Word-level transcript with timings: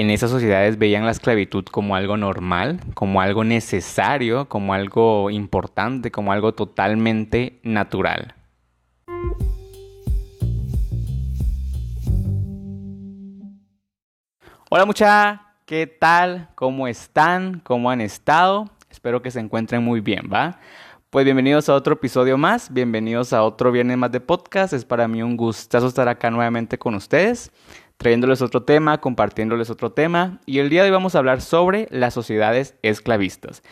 en 0.00 0.10
esas 0.10 0.30
sociedades 0.30 0.78
veían 0.78 1.04
la 1.04 1.10
esclavitud 1.10 1.64
como 1.64 1.96
algo 1.96 2.16
normal, 2.16 2.80
como 2.94 3.20
algo 3.20 3.44
necesario, 3.44 4.48
como 4.48 4.74
algo 4.74 5.30
importante, 5.30 6.10
como 6.10 6.32
algo 6.32 6.52
totalmente 6.52 7.58
natural. 7.62 8.34
Hola 14.70 14.84
mucha, 14.84 15.54
¿qué 15.64 15.86
tal? 15.86 16.50
¿Cómo 16.54 16.86
están? 16.86 17.60
¿Cómo 17.60 17.90
han 17.90 18.00
estado? 18.00 18.70
Espero 18.90 19.22
que 19.22 19.30
se 19.30 19.40
encuentren 19.40 19.82
muy 19.82 20.00
bien, 20.00 20.28
¿va? 20.32 20.58
Pues 21.10 21.24
bienvenidos 21.24 21.70
a 21.70 21.74
otro 21.74 21.94
episodio 21.94 22.36
más, 22.36 22.70
bienvenidos 22.70 23.32
a 23.32 23.42
otro 23.42 23.72
viernes 23.72 23.96
más 23.96 24.12
de 24.12 24.20
podcast. 24.20 24.74
Es 24.74 24.84
para 24.84 25.08
mí 25.08 25.22
un 25.22 25.38
gustazo 25.38 25.86
estar 25.86 26.06
acá 26.06 26.30
nuevamente 26.30 26.78
con 26.78 26.94
ustedes, 26.94 27.50
trayéndoles 27.98 28.40
otro 28.42 28.62
tema, 28.62 29.00
compartiéndoles 29.00 29.68
otro 29.70 29.92
tema. 29.92 30.38
Y 30.46 30.60
el 30.60 30.70
día 30.70 30.82
de 30.82 30.88
hoy 30.88 30.92
vamos 30.92 31.14
a 31.14 31.18
hablar 31.18 31.40
sobre 31.42 31.88
las 31.90 32.14
sociedades 32.14 32.74
esclavistas. 32.82 33.62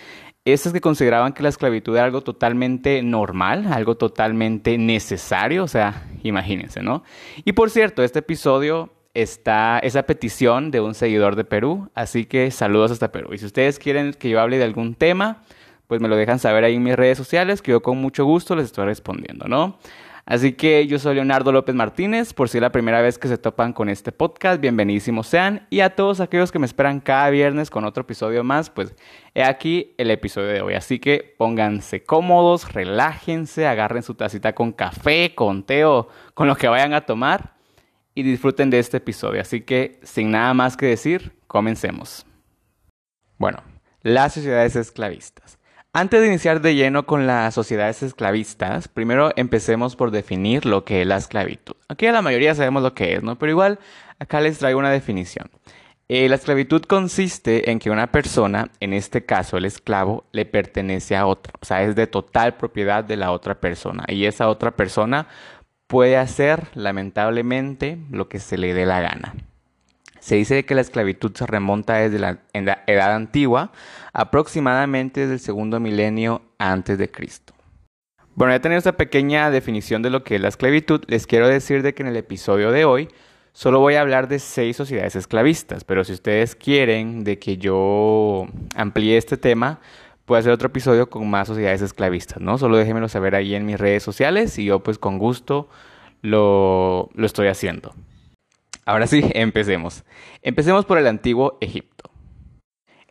Estas 0.45 0.73
que 0.73 0.80
consideraban 0.80 1.32
que 1.32 1.42
la 1.42 1.48
esclavitud 1.48 1.96
era 1.96 2.05
algo 2.05 2.20
totalmente 2.20 3.02
normal, 3.02 3.66
algo 3.73 3.96
totalmente 3.96 4.78
necesario, 4.78 5.65
o 5.65 5.68
sea, 5.68 6.06
imagínense, 6.23 6.82
¿no? 6.82 7.02
Y 7.45 7.52
por 7.52 7.70
cierto, 7.70 8.04
este 8.04 8.20
episodio 8.20 8.92
está 9.15 9.78
esa 9.80 10.04
petición 10.04 10.70
de 10.70 10.80
un 10.80 10.95
seguidor 10.95 11.34
de 11.34 11.45
Perú, 11.45 11.90
así 11.95 12.27
que 12.27 12.51
saludos 12.51 12.90
hasta 12.93 13.10
Perú. 13.10 13.32
Y 13.32 13.38
si 13.38 13.46
ustedes 13.46 13.79
quieren 13.79 14.12
que 14.12 14.29
yo 14.29 14.40
hable 14.40 14.59
de 14.59 14.65
algún 14.65 14.95
tema, 14.95 15.43
pues 15.87 16.01
me 16.01 16.09
lo 16.09 16.16
dejan 16.16 16.38
saber 16.38 16.65
ahí 16.65 16.74
en 16.74 16.82
mis 16.82 16.96
redes 16.96 17.18
sociales, 17.18 17.62
que 17.62 17.73
yo 17.73 17.82
con 17.82 17.98
mucho 17.98 18.24
gusto 18.24 18.54
les 18.54 18.66
estoy 18.66 18.84
respondiendo, 18.84 19.48
¿no? 19.48 19.79
Así 20.29 20.55
que 20.55 20.89
yo 20.89 20.98
soy 20.98 21.15
Leonardo 21.15 21.53
López 21.53 21.77
Martínez, 21.77 22.35
por 22.35 22.48
si 22.48 22.59
es 22.59 22.62
la 22.62 22.73
primera 22.73 23.01
vez 23.01 23.16
que 23.16 23.29
se 23.29 23.39
topan 23.39 23.73
con 23.73 23.89
este 23.89 24.11
podcast, 24.11 24.61
bienvenidísimos 24.61 25.29
sean. 25.29 25.69
Y 25.71 25.80
a 25.80 25.95
todos 25.95 26.19
aquellos 26.19 26.51
que 26.51 26.59
me 26.59 26.66
esperan 26.66 26.99
cada 26.99 27.30
viernes 27.30 27.71
con 27.71 27.85
otro 27.85 28.01
episodio 28.01 28.43
más, 28.43 28.69
pues 28.69 28.97
he 29.35 29.45
aquí 29.45 29.95
el 29.99 30.10
episodio 30.10 30.49
de 30.49 30.63
hoy. 30.63 30.74
Así 30.74 30.99
que 30.99 31.37
pónganse 31.38 32.02
cómodos, 32.02 32.73
relájense, 32.73 33.68
agarren 33.68 34.02
su 34.02 34.15
tacita 34.15 34.52
con 34.52 34.73
café, 34.73 35.33
con 35.33 35.63
té 35.63 35.85
o 35.85 36.09
con 36.35 36.49
lo 36.49 36.57
que 36.57 36.66
vayan 36.66 36.93
a 36.93 37.02
tomar 37.02 37.55
y 38.13 38.24
disfruten 38.24 38.68
de 38.68 38.80
este 38.80 38.96
episodio. 38.96 39.40
Así 39.40 39.61
que 39.61 40.01
sin 40.02 40.33
nada 40.33 40.52
más 40.55 40.77
que 40.77 40.87
decir, 40.87 41.38
comencemos. 41.46 42.27
Bueno, 43.38 43.63
las 44.02 44.35
sociedades 44.35 44.74
esclavistas. 44.74 45.61
Antes 45.99 46.21
de 46.21 46.27
iniciar 46.27 46.61
de 46.61 46.75
lleno 46.75 47.07
con 47.07 47.27
las 47.27 47.55
sociedades 47.55 48.02
esclavistas, 48.02 48.87
primero 48.87 49.30
empecemos 49.35 49.97
por 49.97 50.11
definir 50.11 50.66
lo 50.66 50.85
que 50.85 51.01
es 51.01 51.07
la 51.07 51.16
esclavitud. 51.16 51.75
Aquí 51.89 52.07
la 52.09 52.21
mayoría 52.21 52.55
sabemos 52.55 52.83
lo 52.83 52.93
que 52.93 53.15
es, 53.15 53.23
¿no? 53.23 53.39
Pero 53.39 53.52
igual 53.52 53.79
acá 54.19 54.43
les 54.43 54.59
traigo 54.59 54.79
una 54.79 54.91
definición. 54.91 55.49
Eh, 56.09 56.29
la 56.29 56.35
esclavitud 56.35 56.83
consiste 56.83 57.71
en 57.71 57.79
que 57.79 57.89
una 57.89 58.13
persona, 58.13 58.69
en 58.79 58.93
este 58.93 59.24
caso 59.24 59.57
el 59.57 59.65
esclavo, 59.65 60.27
le 60.33 60.45
pertenece 60.45 61.17
a 61.17 61.24
otra, 61.24 61.55
o 61.63 61.65
sea, 61.65 61.83
es 61.83 61.97
de 61.97 62.07
total 62.07 62.59
propiedad 62.59 63.02
de 63.02 63.17
la 63.17 63.33
otra 63.33 63.59
persona 63.59 64.05
y 64.06 64.27
esa 64.27 64.50
otra 64.50 64.72
persona 64.77 65.28
puede 65.87 66.19
hacer, 66.19 66.65
lamentablemente, 66.75 67.97
lo 68.11 68.28
que 68.28 68.39
se 68.39 68.59
le 68.59 68.75
dé 68.75 68.84
la 68.84 69.00
gana. 69.00 69.34
Se 70.27 70.34
dice 70.34 70.65
que 70.65 70.75
la 70.75 70.81
esclavitud 70.81 71.31
se 71.37 71.47
remonta 71.47 71.99
desde 71.99 72.19
la, 72.19 72.41
edad 72.53 73.15
antigua, 73.15 73.71
aproximadamente 74.12 75.21
desde 75.21 75.34
el 75.34 75.38
segundo 75.38 75.78
milenio 75.78 76.43
antes 76.59 76.99
de 76.99 77.09
Cristo. 77.09 77.55
Bueno, 78.34 78.53
ya 78.53 78.60
tenido 78.60 78.78
esta 78.78 78.97
pequeña 78.97 79.53
definición 79.53 80.03
de 80.03 80.10
lo 80.10 80.25
que 80.25 80.34
es 80.34 80.41
la 80.41 80.49
esclavitud, 80.49 81.05
les 81.06 81.28
quiero 81.28 81.47
decir 81.47 81.84
de 81.84 81.94
que 81.94 82.03
en 82.03 82.09
el 82.09 82.16
episodio 82.16 82.72
de 82.72 82.84
hoy 82.84 83.09
solo 83.53 83.78
voy 83.78 83.94
a 83.94 84.00
hablar 84.00 84.27
de 84.27 84.41
seis 84.41 84.77
sociedades 84.77 85.15
esclavistas, 85.15 85.84
pero 85.84 86.03
si 86.03 86.15
ustedes 86.15 86.56
quieren 86.56 87.22
de 87.22 87.38
que 87.38 87.56
yo 87.56 88.49
amplíe 88.75 89.19
este 89.19 89.37
tema, 89.37 89.78
puedo 90.25 90.41
hacer 90.41 90.50
otro 90.50 90.66
episodio 90.66 91.09
con 91.09 91.31
más 91.31 91.47
sociedades 91.47 91.83
esclavistas, 91.83 92.41
¿no? 92.41 92.59
Solo 92.59 92.78
déjenmelo 92.78 93.09
saber 93.09 93.37
ahí 93.37 93.55
en 93.55 93.65
mis 93.65 93.79
redes 93.79 94.03
sociales 94.03 94.59
y 94.59 94.65
yo 94.65 94.81
pues 94.81 94.99
con 94.99 95.21
gusto 95.21 95.69
lo, 96.21 97.11
lo 97.15 97.27
estoy 97.27 97.47
haciendo. 97.47 97.95
Ahora 98.87 99.07
sí, 99.07 99.23
empecemos. 99.35 100.05
Empecemos 100.41 100.87
por 100.87 100.97
el 100.97 101.07
antiguo 101.07 101.59
Egipto. 101.61 102.11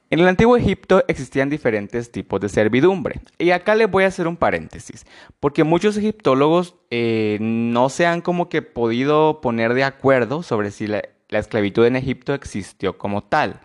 En 0.10 0.20
el 0.20 0.28
antiguo 0.28 0.56
Egipto 0.56 1.04
existían 1.08 1.50
diferentes 1.50 2.12
tipos 2.12 2.40
de 2.40 2.48
servidumbre. 2.48 3.22
Y 3.38 3.52
acá 3.52 3.76
les 3.76 3.90
voy 3.90 4.06
a 4.06 4.08
hacer 4.08 4.28
un 4.28 4.38
paréntesis, 4.38 5.06
porque 5.40 5.64
muchos 5.64 5.98
egiptólogos 5.98 6.76
eh, 6.92 7.38
no 7.42 7.90
se 7.90 8.06
han 8.06 8.22
como 8.22 8.48
que 8.48 8.62
podido 8.62 9.42
poner 9.42 9.74
de 9.74 9.84
acuerdo 9.84 10.44
sobre 10.44 10.72
si 10.72 10.88
la, 10.88 11.02
la 11.30 11.40
esclavitud 11.40 11.86
en 11.86 11.96
Egipto 11.96 12.34
existió 12.34 12.98
como 12.98 13.24
tal. 13.24 13.62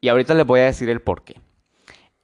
Y 0.00 0.08
ahorita 0.08 0.34
les 0.34 0.44
voy 0.44 0.60
a 0.60 0.64
decir 0.64 0.90
el 0.90 1.00
porqué. 1.00 1.36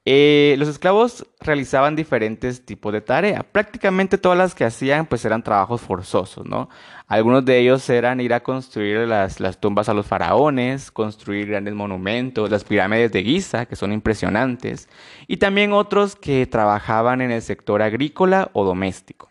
Eh, 0.05 0.57
los 0.59 0.69
esclavos 0.69 1.25
realizaban 1.41 1.95
diferentes 1.95 2.67
tipos 2.67 2.93
de 2.93 3.01
tareas. 3.01 3.45
Prácticamente 3.45 4.19
todas 4.19 4.37
las 4.37 4.53
que 4.53 4.65
hacían 4.65 5.07
pues 5.07 5.25
eran 5.25 5.45
trabajos 5.45 5.81
forzosos, 5.81 6.45
¿no? 6.45 6.69
Algunos 7.07 7.45
de 7.45 7.59
ellos 7.61 7.89
eran 7.89 8.21
ir 8.21 8.35
a 8.35 8.43
construir 8.43 9.07
las, 9.07 9.39
las 9.39 9.61
tumbas 9.61 9.89
a 9.89 9.95
los 9.95 10.07
faraones, 10.07 10.91
construir 10.91 11.47
grandes 11.47 11.75
monumentos, 11.75 12.51
las 12.51 12.65
pirámides 12.65 13.13
de 13.13 13.23
Giza, 13.23 13.67
que 13.67 13.77
son 13.77 13.93
impresionantes, 13.93 14.89
y 15.29 15.37
también 15.37 15.73
otros 15.73 16.17
que 16.17 16.47
trabajaban 16.47 17.21
en 17.21 17.31
el 17.31 17.43
sector 17.43 17.81
agrícola 17.81 18.51
o 18.55 18.65
doméstico. 18.65 19.29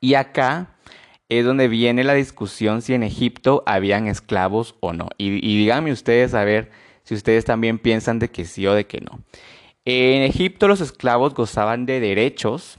Y 0.00 0.14
acá 0.14 0.74
es 1.28 1.44
donde 1.44 1.68
viene 1.68 2.02
la 2.02 2.14
discusión 2.14 2.82
si 2.82 2.94
en 2.94 3.04
Egipto 3.04 3.62
habían 3.66 4.08
esclavos 4.08 4.74
o 4.80 4.92
no. 4.92 5.08
Y, 5.18 5.34
y 5.34 5.58
díganme 5.58 5.92
ustedes 5.92 6.34
a 6.34 6.42
ver 6.42 6.70
si 7.04 7.14
ustedes 7.14 7.44
también 7.44 7.78
piensan 7.78 8.18
de 8.18 8.28
que 8.28 8.44
sí 8.44 8.66
o 8.66 8.74
de 8.74 8.86
que 8.86 9.00
no. 9.00 9.20
En 9.90 10.20
Egipto 10.20 10.68
los 10.68 10.82
esclavos 10.82 11.32
gozaban 11.32 11.86
de 11.86 11.98
derechos, 11.98 12.76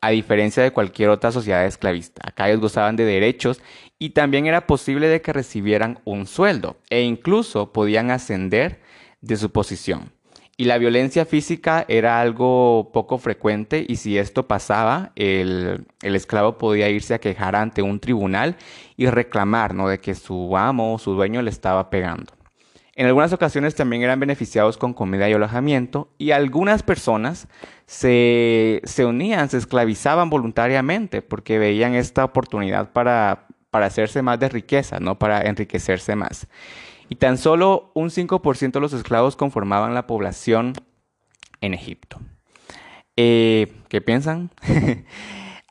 a 0.00 0.10
diferencia 0.10 0.62
de 0.62 0.70
cualquier 0.70 1.08
otra 1.08 1.32
sociedad 1.32 1.66
esclavista. 1.66 2.22
Acá 2.24 2.48
ellos 2.48 2.60
gozaban 2.60 2.94
de 2.94 3.04
derechos 3.04 3.60
y 3.98 4.10
también 4.10 4.46
era 4.46 4.68
posible 4.68 5.08
de 5.08 5.20
que 5.20 5.32
recibieran 5.32 5.98
un 6.04 6.24
sueldo 6.28 6.76
e 6.88 7.02
incluso 7.02 7.72
podían 7.72 8.12
ascender 8.12 8.80
de 9.22 9.36
su 9.36 9.50
posición. 9.50 10.12
Y 10.56 10.66
la 10.66 10.78
violencia 10.78 11.26
física 11.26 11.84
era 11.88 12.20
algo 12.20 12.90
poco 12.92 13.18
frecuente 13.18 13.84
y 13.88 13.96
si 13.96 14.16
esto 14.16 14.46
pasaba, 14.46 15.10
el, 15.16 15.88
esclavo 16.00 16.58
podía 16.58 16.88
irse 16.88 17.14
a 17.14 17.18
quejar 17.18 17.56
ante 17.56 17.82
un 17.82 17.98
tribunal 17.98 18.54
y 18.96 19.06
reclamar 19.06 19.74
¿no? 19.74 19.88
de 19.88 19.98
que 19.98 20.14
su 20.14 20.56
amo 20.56 20.94
o 20.94 20.98
su 21.00 21.12
dueño 21.14 21.42
le 21.42 21.50
estaba 21.50 21.90
pegando. 21.90 22.35
En 22.98 23.04
algunas 23.04 23.30
ocasiones 23.34 23.74
también 23.74 24.02
eran 24.02 24.18
beneficiados 24.18 24.78
con 24.78 24.94
comida 24.94 25.28
y 25.28 25.34
alojamiento 25.34 26.08
y 26.16 26.30
algunas 26.30 26.82
personas 26.82 27.46
se, 27.84 28.80
unían, 29.06 29.50
se 29.50 29.58
esclavizaban 29.58 30.30
voluntariamente 30.30 31.20
porque 31.20 31.58
veían 31.58 31.94
esta 31.94 32.24
oportunidad 32.24 32.92
para, 32.92 33.48
para 33.70 33.84
hacerse 33.84 34.22
más 34.22 34.40
de 34.40 34.48
riqueza, 34.48 34.98
¿no? 34.98 35.18
para 35.18 35.42
enriquecerse 35.42 36.16
más. 36.16 36.48
Y 37.10 37.16
tan 37.16 37.36
solo 37.36 37.92
un 37.94 38.08
5% 38.08 38.72
de 38.72 38.80
los 38.80 38.94
esclavos 38.94 39.36
conformaban 39.36 39.92
la 39.92 40.06
población 40.06 40.72
en 41.60 41.74
Egipto. 41.74 42.18
Eh, 43.14 43.74
¿Qué 43.90 44.00
piensan? 44.00 44.50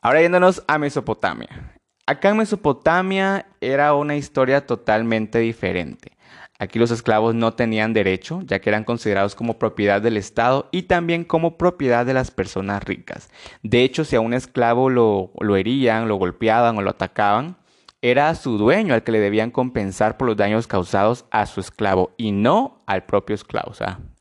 Ahora 0.00 0.22
yéndonos 0.22 0.62
a 0.68 0.78
Mesopotamia. 0.78 1.74
Acá 2.06 2.28
en 2.28 2.36
Mesopotamia 2.36 3.46
era 3.60 3.94
una 3.94 4.14
historia 4.14 4.64
totalmente 4.64 5.40
diferente. 5.40 6.15
Aquí 6.58 6.78
los 6.78 6.90
esclavos 6.90 7.34
no 7.34 7.52
tenían 7.54 7.92
derecho, 7.92 8.40
ya 8.44 8.60
que 8.60 8.70
eran 8.70 8.84
considerados 8.84 9.34
como 9.34 9.58
propiedad 9.58 10.00
del 10.00 10.16
Estado 10.16 10.68
y 10.72 10.82
también 10.82 11.24
como 11.24 11.58
propiedad 11.58 12.06
de 12.06 12.14
las 12.14 12.30
personas 12.30 12.82
ricas. 12.84 13.28
De 13.62 13.82
hecho, 13.82 14.04
si 14.04 14.16
a 14.16 14.20
un 14.20 14.32
esclavo 14.32 14.88
lo, 14.88 15.56
herían, 15.56 16.08
lo 16.08 16.16
golpeaban 16.16 16.78
o 16.78 16.82
lo 16.82 16.90
atacaban, 16.90 17.56
era 18.00 18.28
a 18.28 18.34
su 18.34 18.56
dueño 18.58 18.94
al 18.94 19.02
que 19.02 19.12
le 19.12 19.20
debían 19.20 19.50
compensar 19.50 20.16
por 20.16 20.28
los 20.28 20.36
daños 20.36 20.66
causados 20.66 21.26
a 21.30 21.46
su 21.46 21.60
esclavo 21.60 22.12
y 22.16 22.32
no 22.32 22.82
al 22.86 23.04
propio 23.04 23.34
esclavo. 23.34 23.72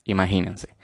Imagínense. 0.04 0.75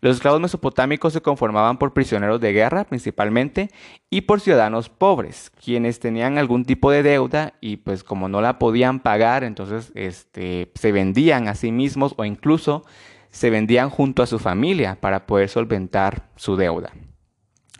Los 0.00 0.16
esclavos 0.16 0.40
mesopotámicos 0.40 1.12
se 1.12 1.22
conformaban 1.22 1.78
por 1.78 1.92
prisioneros 1.92 2.40
de 2.40 2.52
guerra 2.52 2.84
principalmente 2.84 3.70
y 4.10 4.22
por 4.22 4.40
ciudadanos 4.40 4.88
pobres, 4.88 5.50
quienes 5.50 5.98
tenían 5.98 6.38
algún 6.38 6.64
tipo 6.64 6.92
de 6.92 7.02
deuda 7.02 7.54
y 7.60 7.78
pues 7.78 8.04
como 8.04 8.28
no 8.28 8.40
la 8.40 8.60
podían 8.60 9.00
pagar, 9.00 9.42
entonces 9.42 9.90
este, 9.96 10.70
se 10.74 10.92
vendían 10.92 11.48
a 11.48 11.56
sí 11.56 11.72
mismos 11.72 12.14
o 12.16 12.24
incluso 12.24 12.84
se 13.30 13.50
vendían 13.50 13.90
junto 13.90 14.22
a 14.22 14.26
su 14.26 14.38
familia 14.38 14.98
para 15.00 15.26
poder 15.26 15.48
solventar 15.48 16.28
su 16.36 16.56
deuda. 16.56 16.92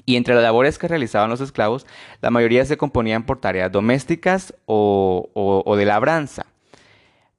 Y 0.04 0.16
entre 0.16 0.34
las 0.34 0.42
labores 0.42 0.78
que 0.78 0.88
realizaban 0.88 1.30
los 1.30 1.40
esclavos, 1.40 1.86
la 2.20 2.30
mayoría 2.30 2.64
se 2.64 2.76
componían 2.76 3.26
por 3.26 3.40
tareas 3.40 3.70
domésticas 3.70 4.54
o, 4.66 5.30
o 5.34 5.76
de 5.76 5.84
labranza. 5.84 6.46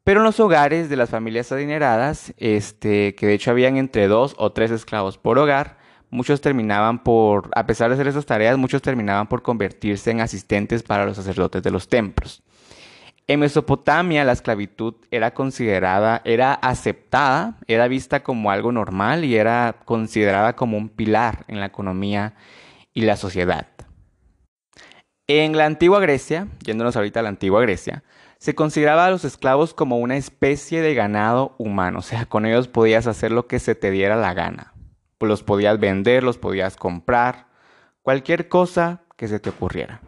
Pero 0.09 0.21
en 0.21 0.23
los 0.23 0.39
hogares 0.39 0.89
de 0.89 0.95
las 0.95 1.11
familias 1.11 1.51
adineradas, 1.51 2.33
este, 2.38 3.13
que 3.13 3.27
de 3.27 3.35
hecho 3.35 3.51
habían 3.51 3.77
entre 3.77 4.07
dos 4.07 4.33
o 4.39 4.51
tres 4.51 4.71
esclavos 4.71 5.19
por 5.19 5.38
hogar, 5.38 5.77
muchos 6.09 6.41
terminaban 6.41 7.03
por, 7.03 7.51
a 7.53 7.67
pesar 7.67 7.89
de 7.89 7.94
hacer 7.94 8.07
esas 8.07 8.25
tareas, 8.25 8.57
muchos 8.57 8.81
terminaban 8.81 9.27
por 9.27 9.44
convertirse 9.44 10.09
en 10.09 10.21
asistentes 10.21 10.81
para 10.81 11.06
los 11.06 11.15
sacerdotes 11.15 11.61
de 11.61 11.69
los 11.69 11.89
templos. 11.89 12.41
En 13.27 13.41
Mesopotamia 13.41 14.23
la 14.23 14.31
esclavitud 14.31 14.95
era 15.11 15.35
considerada, 15.35 16.23
era 16.25 16.55
aceptada, 16.55 17.59
era 17.67 17.88
vista 17.88 18.23
como 18.23 18.50
algo 18.50 18.71
normal 18.71 19.23
y 19.23 19.35
era 19.35 19.75
considerada 19.85 20.55
como 20.55 20.75
un 20.75 20.89
pilar 20.89 21.45
en 21.47 21.59
la 21.59 21.67
economía 21.67 22.33
y 22.95 23.01
la 23.01 23.15
sociedad. 23.15 23.67
En 25.27 25.55
la 25.55 25.67
antigua 25.67 26.00
Grecia, 26.00 26.47
yéndonos 26.65 26.95
ahorita 26.95 27.19
a 27.19 27.21
la 27.21 27.29
antigua 27.29 27.62
Grecia, 27.62 28.03
se 28.39 28.56
consideraba 28.56 29.06
a 29.06 29.12
los 29.12 29.25
esclavos 29.25 29.74
como 29.74 29.97
una 29.97 30.15
especie 30.15 30.81
de 30.81 30.95
ganado 30.95 31.56
humano, 31.57 32.00
o 32.00 32.01
sea, 32.01 32.25
con 32.25 32.45
ellos 32.45 32.69
podías 32.69 33.06
hacer 33.06 33.31
lo 33.33 33.47
que 33.47 33.59
se 33.59 33.75
te 33.75 33.91
diera 33.91 34.15
la 34.15 34.33
gana. 34.33 34.74
Los 35.19 35.44
podías 35.44 35.77
vender, 35.77 36.24
los 36.24 36.38
podías 36.38 36.77
comprar, 36.77 37.47
cualquier 38.01 38.47
cosa 38.47 39.01
que 39.18 39.27
se 39.27 39.41
te 39.41 39.50
ocurriera. 39.50 40.00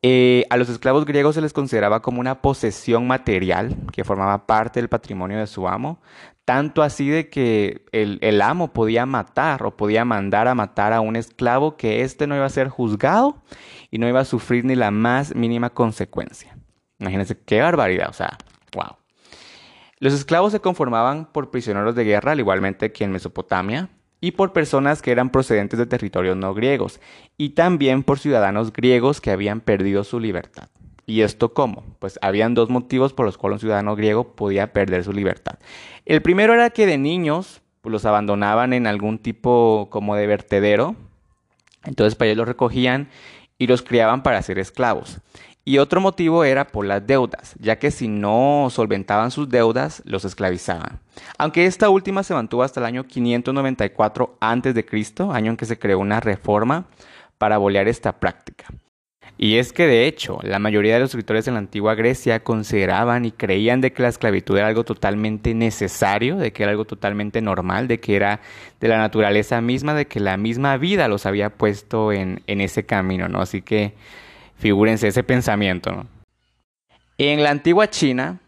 Eh, 0.00 0.46
a 0.48 0.56
los 0.56 0.70
esclavos 0.70 1.04
griegos 1.04 1.34
se 1.34 1.42
les 1.42 1.52
consideraba 1.52 2.00
como 2.00 2.20
una 2.20 2.40
posesión 2.40 3.06
material 3.06 3.76
que 3.92 4.04
formaba 4.04 4.46
parte 4.46 4.80
del 4.80 4.88
patrimonio 4.88 5.38
de 5.38 5.46
su 5.46 5.68
amo, 5.68 6.00
tanto 6.46 6.82
así 6.82 7.10
de 7.10 7.28
que 7.28 7.84
el, 7.92 8.18
el, 8.22 8.40
amo 8.40 8.72
podía 8.72 9.04
matar 9.04 9.62
o 9.64 9.76
podía 9.76 10.06
mandar 10.06 10.48
a 10.48 10.54
matar 10.54 10.94
a 10.94 11.02
un 11.02 11.16
esclavo 11.16 11.76
que 11.76 12.00
éste 12.00 12.26
no 12.26 12.34
iba 12.34 12.46
a 12.46 12.48
ser 12.48 12.68
juzgado 12.70 13.42
y 13.90 13.98
no 13.98 14.08
iba 14.08 14.20
a 14.20 14.24
sufrir 14.24 14.64
ni 14.64 14.74
la 14.74 14.90
más 14.90 15.34
mínima 15.34 15.68
consecuencia. 15.68 16.56
Imagínense 17.00 17.36
qué 17.44 17.60
barbaridad, 17.60 18.10
o 18.10 18.12
sea, 18.12 18.38
wow. 18.74 18.96
Los 19.98 20.14
esclavos 20.14 20.52
se 20.52 20.60
conformaban 20.60 21.26
por 21.26 21.50
prisioneros 21.50 21.94
de 21.94 22.04
guerra, 22.04 22.32
al 22.32 22.40
igualmente 22.40 22.92
que 22.92 23.04
en 23.04 23.12
Mesopotamia, 23.12 23.88
y 24.20 24.32
por 24.32 24.52
personas 24.52 25.02
que 25.02 25.10
eran 25.10 25.30
procedentes 25.30 25.78
de 25.78 25.86
territorios 25.86 26.36
no 26.36 26.54
griegos, 26.54 27.00
y 27.36 27.50
también 27.50 28.02
por 28.02 28.18
ciudadanos 28.18 28.72
griegos 28.72 29.20
que 29.20 29.30
habían 29.30 29.60
perdido 29.60 30.04
su 30.04 30.20
libertad. 30.20 30.68
¿Y 31.06 31.22
esto 31.22 31.54
cómo? 31.54 31.84
Pues 31.98 32.18
habían 32.22 32.54
dos 32.54 32.70
motivos 32.70 33.12
por 33.12 33.26
los 33.26 33.36
cuales 33.36 33.56
un 33.56 33.60
ciudadano 33.60 33.96
griego 33.96 34.36
podía 34.36 34.72
perder 34.72 35.02
su 35.02 35.12
libertad. 35.12 35.58
El 36.06 36.22
primero 36.22 36.54
era 36.54 36.70
que 36.70 36.86
de 36.86 36.98
niños 36.98 37.62
los 37.82 38.04
abandonaban 38.04 38.72
en 38.72 38.86
algún 38.86 39.18
tipo 39.18 39.88
como 39.90 40.14
de 40.14 40.26
vertedero, 40.26 40.94
entonces 41.84 42.14
para 42.14 42.28
ellos 42.28 42.38
los 42.38 42.48
recogían 42.48 43.08
y 43.58 43.66
los 43.66 43.82
criaban 43.82 44.22
para 44.22 44.40
ser 44.42 44.58
esclavos. 44.58 45.18
Y 45.70 45.78
otro 45.78 46.00
motivo 46.00 46.42
era 46.42 46.66
por 46.66 46.84
las 46.84 47.06
deudas, 47.06 47.54
ya 47.60 47.78
que 47.78 47.92
si 47.92 48.08
no 48.08 48.66
solventaban 48.70 49.30
sus 49.30 49.48
deudas, 49.48 50.02
los 50.04 50.24
esclavizaban. 50.24 50.98
Aunque 51.38 51.64
esta 51.64 51.90
última 51.90 52.24
se 52.24 52.34
mantuvo 52.34 52.64
hasta 52.64 52.80
el 52.80 52.86
año 52.86 53.04
594 53.04 54.36
a.C., 54.40 54.84
año 55.30 55.50
en 55.52 55.56
que 55.56 55.66
se 55.66 55.78
creó 55.78 56.00
una 56.00 56.18
reforma 56.18 56.86
para 57.38 57.56
bolear 57.58 57.86
esta 57.86 58.18
práctica. 58.18 58.64
Y 59.38 59.58
es 59.58 59.72
que 59.72 59.86
de 59.86 60.08
hecho, 60.08 60.40
la 60.42 60.58
mayoría 60.58 60.94
de 60.94 61.02
los 61.02 61.10
escritores 61.10 61.46
en 61.46 61.54
la 61.54 61.60
antigua 61.60 61.94
Grecia 61.94 62.42
consideraban 62.42 63.24
y 63.24 63.30
creían 63.30 63.80
de 63.80 63.92
que 63.92 64.02
la 64.02 64.08
esclavitud 64.08 64.58
era 64.58 64.66
algo 64.66 64.82
totalmente 64.82 65.54
necesario, 65.54 66.34
de 66.34 66.52
que 66.52 66.64
era 66.64 66.72
algo 66.72 66.84
totalmente 66.84 67.42
normal, 67.42 67.86
de 67.86 68.00
que 68.00 68.16
era 68.16 68.40
de 68.80 68.88
la 68.88 68.98
naturaleza 68.98 69.60
misma, 69.60 69.94
de 69.94 70.08
que 70.08 70.18
la 70.18 70.36
misma 70.36 70.76
vida 70.78 71.06
los 71.06 71.26
había 71.26 71.50
puesto 71.50 72.10
en, 72.10 72.42
en 72.48 72.60
ese 72.60 72.86
camino, 72.86 73.28
¿no? 73.28 73.40
Así 73.40 73.62
que 73.62 73.94
Figúrense 74.60 75.08
ese 75.08 75.22
pensamiento. 75.22 76.04
En 77.16 77.42
la 77.42 77.48
antigua 77.48 77.88
China, 77.88 78.40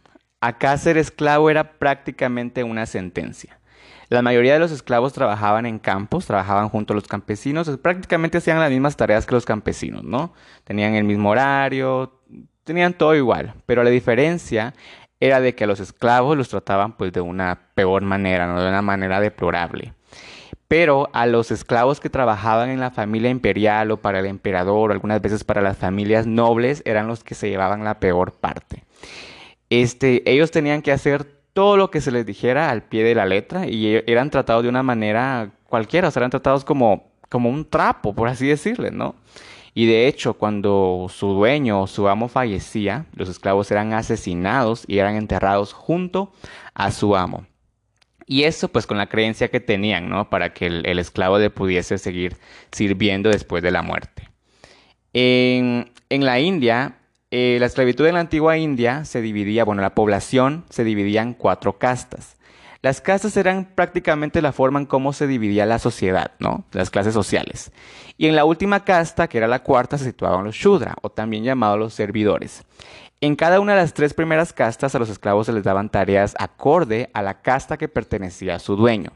acá 0.43 0.76
ser 0.76 0.99
esclavo 0.99 1.49
era 1.49 1.79
prácticamente 1.79 2.64
una 2.64 2.85
sentencia. 2.85 3.59
La 4.11 4.20
mayoría 4.20 4.53
de 4.53 4.59
los 4.59 4.73
esclavos 4.73 5.14
trabajaban 5.14 5.64
en 5.64 5.79
campos, 5.79 6.26
trabajaban 6.26 6.69
junto 6.69 6.93
a 6.93 6.97
los 6.97 7.09
campesinos, 7.09 7.70
prácticamente 7.79 8.37
hacían 8.37 8.61
las 8.61 8.70
mismas 8.70 8.94
tareas 8.94 9.25
que 9.25 9.35
los 9.35 9.47
campesinos, 9.47 10.05
¿no? 10.05 10.35
Tenían 10.64 10.97
el 10.97 11.05
mismo 11.05 11.31
horario, 11.31 12.20
tenían 12.64 12.93
todo 12.93 13.14
igual, 13.14 13.55
pero 13.64 13.82
la 13.82 13.88
diferencia 13.88 14.75
era 15.19 15.41
de 15.41 15.55
que 15.55 15.64
a 15.64 15.67
los 15.67 15.81
esclavos 15.81 16.37
los 16.37 16.50
trataban 16.50 16.93
pues 16.93 17.14
de 17.14 17.23
una 17.23 17.70
peor 17.75 18.03
manera, 18.03 18.47
¿no? 18.47 18.61
De 18.61 18.69
una 18.69 18.82
manera 18.82 19.19
deplorable 19.19 19.94
pero 20.73 21.11
a 21.13 21.27
los 21.27 21.51
esclavos 21.51 22.01
que 22.01 22.09
trabajaban 22.09 22.71
en 22.71 22.81
la 22.81 22.91
familia 22.91 23.29
imperial 23.29 23.91
o 23.91 23.99
para 23.99 24.21
el 24.21 24.25
emperador 24.25 24.89
o 24.89 24.95
algunas 24.95 25.21
veces 25.21 25.45
para 25.45 25.61
las 25.61 25.77
familias 25.77 26.27
nobles 26.27 26.81
eran 26.87 27.07
los 27.07 27.23
que 27.23 27.35
se 27.35 27.51
llevaban 27.51 27.85
la 27.85 28.01
peor 28.01 28.33
parte. 28.33 28.83
Este, 29.69 30.23
ellos 30.25 30.51
tenían 30.51 30.81
que 30.81 30.91
hacer 30.91 31.25
todo 31.53 31.77
lo 31.77 31.91
que 31.91 32.01
se 32.01 32.11
les 32.11 32.25
dijera 32.25 32.71
al 32.71 32.85
pie 32.85 33.05
de 33.05 33.15
la 33.15 33.27
letra 33.27 33.67
y 33.67 33.97
e, 33.97 34.05
eran 34.07 34.31
tratados 34.31 34.63
de 34.63 34.71
una 34.71 34.83
manera 34.83 35.51
cualquiera, 35.69 36.09
o 36.09 36.11
sea, 36.11 36.21
eran 36.21 36.31
tratados 36.31 36.65
como, 36.65 37.13
como 37.29 37.51
un 37.51 37.69
trapo, 37.69 38.15
por 38.15 38.29
así 38.29 38.47
decirle, 38.47 38.91
¿no? 38.91 39.15
Y 39.75 39.85
de 39.85 40.09
hecho, 40.09 40.39
cuando 40.39 41.07
su 41.11 41.35
dueño 41.35 41.83
o 41.83 41.87
su 41.87 42.09
amo 42.09 42.29
fallecía, 42.29 43.05
los 43.15 43.29
esclavos 43.29 43.71
eran 43.71 43.93
asesinados 43.93 44.85
y 44.87 45.01
eran 45.01 45.17
enterrados 45.17 45.75
junto 45.75 46.33
a 46.73 46.91
su 46.93 47.15
amo. 47.15 47.45
Y 48.27 48.45
eso 48.45 48.69
pues 48.69 48.87
con 48.87 48.99
la 48.99 49.09
creencia 49.09 49.49
que 49.49 49.61
tenían, 49.61 50.09
¿no? 50.09 50.31
Para 50.31 50.53
que 50.53 50.67
el, 50.67 50.99
esclavo 50.99 51.39
le 51.39 51.51
pudiese 51.51 51.99
seguir 51.99 52.37
sirviendo 52.71 53.31
después 53.31 53.63
de 53.63 53.71
la 53.71 53.83
muerte. 53.83 54.29
En, 55.13 55.91
la 56.09 56.41
India, 56.41 56.99
eh, 57.31 57.57
la 57.61 57.67
esclavitud 57.67 58.07
en 58.07 58.15
la 58.15 58.21
antigua 58.21 58.57
India 58.57 59.05
se 59.05 59.21
dividía, 59.21 59.65
bueno, 59.65 59.83
la 59.83 59.95
población 59.95 60.65
se 60.71 60.85
dividía 60.85 61.23
en 61.23 61.35
cuatro 61.35 61.79
castas. 61.79 62.37
Las 62.83 63.01
castas 63.01 63.37
eran 63.37 63.65
prácticamente 63.77 64.43
la 64.43 64.51
forma 64.51 64.81
en 64.81 64.87
cómo 64.87 65.13
se 65.13 65.29
dividía 65.29 65.67
la 65.67 65.79
sociedad, 65.79 66.33
¿no? 66.41 66.65
Las 66.73 66.91
clases 66.91 67.15
sociales. 67.15 67.71
Y 68.19 68.27
en 68.27 68.35
la 68.35 68.45
última 68.45 68.85
casta, 68.85 69.29
que 69.29 69.39
era 69.39 69.47
la 69.47 69.63
cuarta, 69.63 69.99
se 69.99 70.07
situaban 70.07 70.45
los 70.45 70.57
Shudra, 70.57 70.97
o 71.01 71.09
también 71.09 71.45
llamados 71.45 71.79
los 71.79 71.95
servidores. 71.95 72.65
En 73.23 73.37
cada 73.37 73.61
una 73.61 73.75
de 73.75 73.81
las 73.81 73.95
tres 73.95 74.15
primeras 74.15 74.53
castas 74.53 74.97
a 74.97 74.99
los 74.99 75.09
esclavos 75.09 75.47
se 75.47 75.53
les 75.53 75.63
daban 75.63 75.91
tareas 75.91 76.35
acorde 76.41 77.09
a 77.15 77.23
la 77.23 77.41
casta 77.41 77.77
que 77.77 77.87
pertenecía 77.87 78.57
a 78.57 78.59
su 78.59 78.75
dueño. 78.75 79.13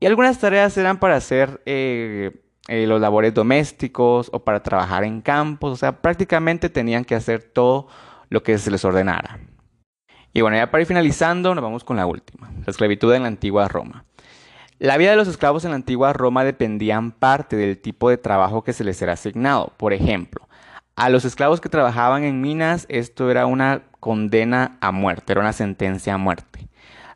Y 0.00 0.06
algunas 0.06 0.40
tareas 0.40 0.76
eran 0.76 0.98
para 0.98 1.14
hacer 1.14 1.62
eh, 1.64 2.32
eh, 2.66 2.84
los 2.88 3.00
labores 3.00 3.32
domésticos 3.32 4.28
o 4.32 4.40
para 4.40 4.64
trabajar 4.64 5.04
en 5.04 5.20
campos, 5.20 5.70
o 5.70 5.76
sea, 5.76 6.02
prácticamente 6.02 6.68
tenían 6.68 7.04
que 7.04 7.14
hacer 7.14 7.44
todo 7.44 7.86
lo 8.28 8.42
que 8.42 8.58
se 8.58 8.72
les 8.72 8.84
ordenara. 8.84 9.38
Y 10.32 10.40
bueno, 10.40 10.56
ya 10.56 10.72
para 10.72 10.82
ir 10.82 10.88
finalizando, 10.88 11.54
nos 11.54 11.62
vamos 11.62 11.84
con 11.84 11.96
la 11.96 12.06
última, 12.06 12.50
la 12.50 12.72
esclavitud 12.72 13.14
en 13.14 13.22
la 13.22 13.28
antigua 13.28 13.68
Roma. 13.68 14.04
La 14.80 14.96
vida 14.96 15.10
de 15.10 15.16
los 15.16 15.28
esclavos 15.28 15.64
en 15.64 15.70
la 15.70 15.76
antigua 15.76 16.12
Roma 16.12 16.42
dependía 16.42 16.96
en 16.96 17.12
parte 17.12 17.54
del 17.54 17.78
tipo 17.78 18.10
de 18.10 18.18
trabajo 18.18 18.64
que 18.64 18.72
se 18.72 18.82
les 18.82 19.00
era 19.00 19.12
asignado. 19.12 19.74
Por 19.76 19.92
ejemplo, 19.92 20.48
a 20.96 21.08
los 21.08 21.24
esclavos 21.24 21.60
que 21.60 21.68
trabajaban 21.68 22.24
en 22.24 22.40
minas, 22.40 22.86
esto 22.88 23.30
era 23.30 23.46
una 23.46 23.82
condena 24.00 24.76
a 24.80 24.92
muerte, 24.92 25.32
era 25.32 25.40
una 25.40 25.52
sentencia 25.52 26.14
a 26.14 26.18
muerte. 26.18 26.68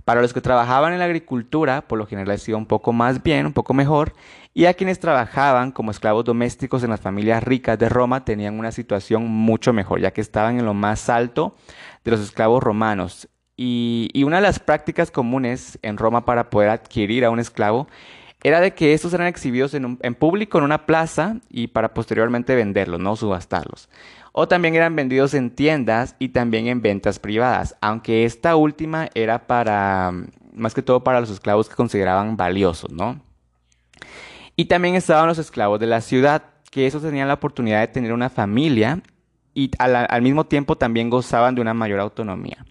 Para 0.05 0.23
los 0.23 0.33
que 0.33 0.41
trabajaban 0.41 0.93
en 0.93 1.01
la 1.01 1.05
agricultura, 1.05 1.83
por 1.89 1.99
lo 1.99 2.07
general 2.07 2.29
les 2.29 2.49
iba 2.49 2.57
un 2.57 2.67
poco 2.67 2.93
más 2.93 3.23
bien, 3.23 3.45
un 3.45 3.53
poco 3.53 3.75
mejor, 3.75 4.13
y 4.55 4.67
a 4.67 4.75
quienes 4.75 5.01
trabajaban 5.01 5.73
como 5.73 5.91
esclavos 5.91 6.25
domésticos 6.25 6.85
en 6.85 6.91
las 6.91 7.01
familias 7.01 7.43
ricas 7.43 7.79
de 7.79 7.89
Roma 7.89 8.25
tenían 8.25 8.59
una 8.59 8.71
situación 8.71 9.27
mucho 9.27 9.73
mejor, 9.73 10.01
ya 10.01 10.13
que 10.13 10.21
estaban 10.21 10.59
en 10.59 10.65
lo 10.65 10.75
más 10.75 11.11
alto 11.11 11.57
de 12.05 12.13
los 12.13 12.21
esclavos 12.21 12.63
romanos. 12.63 13.29
Y, 13.57 14.23
una 14.25 14.37
de 14.37 14.43
las 14.43 14.59
prácticas 14.59 15.11
comunes 15.11 15.79
en 15.83 15.97
Roma 15.97 16.25
para 16.25 16.51
poder 16.51 16.69
adquirir 16.69 17.25
a 17.25 17.31
un 17.31 17.41
esclavo 17.41 17.89
era 18.47 18.61
de 18.61 18.75
que 18.75 18.95
estos 18.95 19.13
eran 19.13 19.27
exhibidos 19.27 19.75
en, 19.75 20.15
público 20.15 20.59
en 20.59 20.63
una 20.63 20.87
plaza 20.87 21.39
y 21.51 21.67
para 21.67 21.93
posteriormente 21.93 22.55
venderlos, 22.55 23.01
no 23.01 23.17
subastarlos. 23.17 23.89
O 24.31 24.47
también 24.47 24.77
eran 24.77 24.95
vendidos 24.95 25.35
en 25.35 25.51
tiendas 25.51 26.15
y 26.21 26.29
también 26.29 26.69
en 26.69 26.81
ventas 26.81 27.19
privadas, 27.19 27.75
aunque 27.81 28.25
esta 28.25 28.55
última 28.55 29.09
era 29.17 29.49
para, 29.49 30.13
más 30.55 30.75
que 30.75 30.83
todo 30.83 31.03
para 31.03 31.19
los 31.21 31.29
esclavos 31.31 31.69
que 31.69 31.75
consideraban 31.75 32.37
valiosos, 32.37 32.93
¿no? 32.93 33.21
Y 34.55 34.67
también 34.67 34.95
estaban 34.95 35.27
los 35.27 35.39
esclavos 35.39 35.81
de 35.81 35.87
la 35.89 36.01
ciudad, 36.01 36.45
que 36.71 36.87
esos 36.87 37.03
tenían 37.03 37.27
la 37.27 37.35
oportunidad 37.35 37.81
de 37.81 37.89
tener 37.89 38.13
una 38.13 38.31
familia 38.31 39.03
y 39.55 39.73
al 39.79 40.23
mismo 40.23 40.47
tiempo 40.47 40.77
también 40.77 41.11
gozaban 41.11 41.57
de 41.57 41.63
una 41.63 41.75
mayor 41.75 41.99
autonomía. 41.99 42.65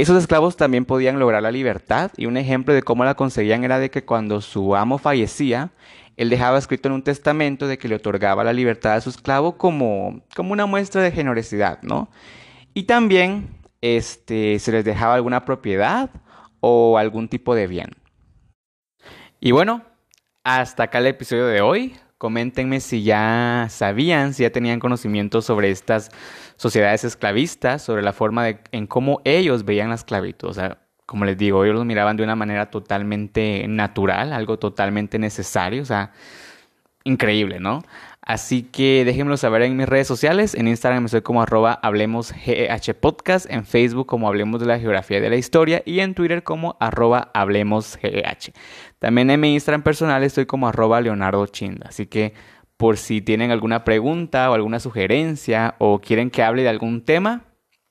Esos 0.00 0.16
esclavos 0.16 0.56
también 0.56 0.86
podían 0.86 1.18
lograr 1.18 1.42
la 1.42 1.50
libertad 1.50 2.10
y 2.16 2.24
un 2.24 2.38
ejemplo 2.38 2.72
de 2.72 2.80
cómo 2.80 3.04
la 3.04 3.16
conseguían 3.16 3.64
era 3.64 3.78
de 3.78 3.90
que 3.90 4.02
cuando 4.02 4.40
su 4.40 4.74
amo 4.74 4.96
fallecía, 4.96 5.72
él 6.16 6.30
dejaba 6.30 6.56
escrito 6.56 6.88
en 6.88 6.94
un 6.94 7.02
testamento 7.02 7.66
de 7.66 7.76
que 7.76 7.86
le 7.86 7.96
otorgaba 7.96 8.42
la 8.42 8.54
libertad 8.54 8.94
a 8.94 9.02
su 9.02 9.10
esclavo 9.10 9.58
como, 9.58 10.22
como 10.34 10.54
una 10.54 10.64
muestra 10.64 11.02
de 11.02 11.12
generosidad, 11.12 11.82
¿no? 11.82 12.08
Y 12.72 12.84
también 12.84 13.50
este, 13.82 14.58
se 14.58 14.72
les 14.72 14.86
dejaba 14.86 15.16
alguna 15.16 15.44
propiedad 15.44 16.08
o 16.60 16.96
algún 16.96 17.28
tipo 17.28 17.54
de 17.54 17.66
bien. 17.66 17.90
Y 19.38 19.50
bueno, 19.50 19.84
hasta 20.44 20.84
acá 20.84 20.96
el 20.96 21.08
episodio 21.08 21.44
de 21.44 21.60
hoy. 21.60 21.94
Coméntenme 22.20 22.80
si 22.80 23.02
ya 23.02 23.68
sabían, 23.70 24.34
si 24.34 24.42
ya 24.42 24.50
tenían 24.50 24.78
conocimiento 24.78 25.40
sobre 25.40 25.70
estas 25.70 26.10
sociedades 26.56 27.02
esclavistas, 27.02 27.80
sobre 27.80 28.02
la 28.02 28.12
forma 28.12 28.44
de, 28.44 28.58
en 28.72 28.86
cómo 28.86 29.22
ellos 29.24 29.64
veían 29.64 29.88
la 29.88 29.94
esclavitud. 29.94 30.50
O 30.50 30.52
sea, 30.52 30.76
como 31.06 31.24
les 31.24 31.38
digo, 31.38 31.64
ellos 31.64 31.76
lo 31.76 31.84
miraban 31.86 32.18
de 32.18 32.22
una 32.22 32.36
manera 32.36 32.70
totalmente 32.70 33.64
natural, 33.68 34.34
algo 34.34 34.58
totalmente 34.58 35.18
necesario. 35.18 35.80
O 35.80 35.86
sea, 35.86 36.12
increíble, 37.04 37.58
¿no? 37.58 37.82
Así 38.30 38.62
que 38.62 39.04
déjenmelo 39.04 39.36
saber 39.36 39.62
en 39.62 39.76
mis 39.76 39.88
redes 39.88 40.06
sociales. 40.06 40.54
En 40.54 40.68
Instagram 40.68 41.04
estoy 41.06 41.20
como 41.20 41.42
arroba 41.42 41.72
Hablemos 41.82 42.32
Podcast, 43.00 43.50
en 43.50 43.64
Facebook 43.64 44.06
como 44.06 44.28
Hablemos 44.28 44.60
de 44.60 44.66
la 44.66 44.78
Geografía 44.78 45.18
y 45.18 45.20
de 45.20 45.30
la 45.30 45.34
Historia 45.34 45.82
y 45.84 45.98
en 45.98 46.14
Twitter 46.14 46.44
como 46.44 46.76
arroba 46.78 47.32
Hablemos 47.34 47.98
También 49.00 49.30
en 49.30 49.40
mi 49.40 49.54
Instagram 49.54 49.82
personal 49.82 50.22
estoy 50.22 50.46
como 50.46 50.68
arroba 50.68 51.00
Leonardo 51.00 51.44
Chinda. 51.48 51.88
Así 51.88 52.06
que 52.06 52.32
por 52.76 52.98
si 52.98 53.20
tienen 53.20 53.50
alguna 53.50 53.82
pregunta 53.82 54.48
o 54.48 54.54
alguna 54.54 54.78
sugerencia 54.78 55.74
o 55.78 56.00
quieren 56.00 56.30
que 56.30 56.44
hable 56.44 56.62
de 56.62 56.68
algún 56.68 57.04
tema, 57.04 57.46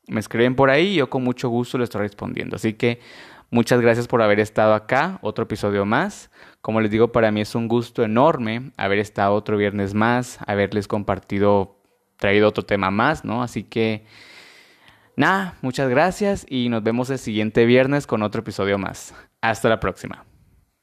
me 0.08 0.22
escriben 0.22 0.56
por 0.56 0.70
ahí 0.70 0.92
y 0.92 0.96
yo 0.96 1.10
con 1.10 1.22
mucho 1.22 1.50
gusto 1.50 1.78
les 1.78 1.88
estoy 1.88 2.04
respondiendo. 2.04 2.56
Así 2.56 2.76
que 2.76 3.02
muchas 3.52 3.82
gracias 3.82 4.08
por 4.08 4.22
haber 4.22 4.40
estado 4.40 4.74
acá, 4.74 5.20
otro 5.22 5.44
episodio 5.44 5.86
más. 5.86 6.30
Como 6.62 6.82
les 6.82 6.92
digo, 6.92 7.12
para 7.12 7.32
mí 7.32 7.42
es 7.42 7.56
un 7.56 7.68
gusto 7.68 8.04
enorme 8.04 8.72
haber 8.78 9.00
estado 9.00 9.34
otro 9.34 9.58
viernes 9.58 9.94
más, 9.94 10.40
haberles 10.46 10.88
compartido, 10.88 11.78
traído 12.18 12.48
otro 12.48 12.66
tema 12.66 12.92
más, 12.92 13.26
¿no? 13.26 13.44
Así 13.44 13.64
que, 13.64 14.06
nada, 15.16 15.56
muchas 15.62 15.90
gracias 15.90 16.46
y 16.50 16.70
nos 16.70 16.84
vemos 16.84 17.10
el 17.10 17.20
siguiente 17.20 17.66
viernes 17.66 18.08
con 18.08 18.24
otro 18.24 18.42
episodio 18.42 18.78
más. 18.78 19.14
Hasta 19.42 19.70
la 19.70 19.80
próxima. 19.80 20.29